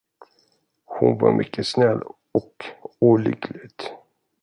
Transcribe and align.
Hon 0.85 1.17
var 1.19 1.31
mycket 1.33 1.67
snäll 1.67 2.01
och 2.31 2.65
olycklig. 2.99 3.71